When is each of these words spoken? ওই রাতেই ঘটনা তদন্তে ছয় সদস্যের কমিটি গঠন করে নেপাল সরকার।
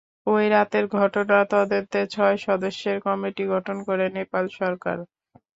ওই 0.27 0.45
রাতেই 0.49 0.85
ঘটনা 0.97 1.37
তদন্তে 1.53 1.99
ছয় 2.13 2.37
সদস্যের 2.45 2.97
কমিটি 3.05 3.43
গঠন 3.53 3.77
করে 3.87 4.05
নেপাল 4.17 4.45
সরকার। 4.59 4.97